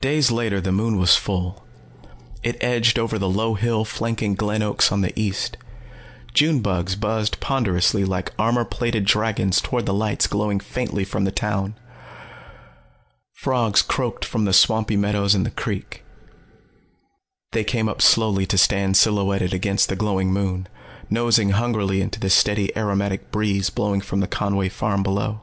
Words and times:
Days 0.00 0.30
later 0.30 0.62
the 0.62 0.72
moon 0.72 0.96
was 0.96 1.16
full. 1.16 1.62
It 2.42 2.56
edged 2.62 2.98
over 2.98 3.18
the 3.18 3.28
low 3.28 3.52
hill 3.52 3.84
flanking 3.84 4.34
Glen 4.34 4.62
Oaks 4.62 4.90
on 4.90 5.02
the 5.02 5.12
east. 5.14 5.58
June 6.32 6.60
bugs 6.62 6.96
buzzed 6.96 7.38
ponderously 7.40 8.02
like 8.02 8.32
armor 8.38 8.64
plated 8.64 9.04
dragons 9.04 9.60
toward 9.60 9.84
the 9.84 9.92
lights 9.92 10.26
glowing 10.26 10.58
faintly 10.58 11.04
from 11.04 11.24
the 11.24 11.30
town. 11.30 11.74
Frogs 13.34 13.82
croaked 13.82 14.24
from 14.24 14.46
the 14.46 14.54
swampy 14.54 14.96
meadows 14.96 15.34
and 15.34 15.44
the 15.44 15.50
creek. 15.50 16.02
They 17.52 17.62
came 17.62 17.90
up 17.90 18.00
slowly 18.00 18.46
to 18.46 18.56
stand 18.56 18.96
silhouetted 18.96 19.52
against 19.52 19.90
the 19.90 19.96
glowing 19.96 20.32
moon, 20.32 20.66
nosing 21.10 21.50
hungrily 21.50 22.00
into 22.00 22.18
the 22.18 22.30
steady, 22.30 22.74
aromatic 22.74 23.30
breeze 23.30 23.68
blowing 23.68 24.00
from 24.00 24.20
the 24.20 24.28
Conway 24.28 24.70
farm 24.70 25.02
below. 25.02 25.42